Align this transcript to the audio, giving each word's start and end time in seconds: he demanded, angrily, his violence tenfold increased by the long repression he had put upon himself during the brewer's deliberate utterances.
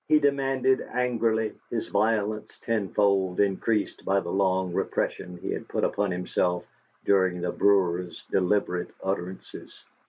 he 0.07 0.17
demanded, 0.17 0.81
angrily, 0.93 1.53
his 1.69 1.87
violence 1.89 2.57
tenfold 2.63 3.39
increased 3.39 4.03
by 4.03 4.19
the 4.19 4.31
long 4.31 4.73
repression 4.73 5.37
he 5.37 5.51
had 5.51 5.67
put 5.67 5.83
upon 5.83 6.09
himself 6.09 6.65
during 7.05 7.39
the 7.39 7.51
brewer's 7.51 8.23
deliberate 8.31 8.89
utterances. 9.03 9.83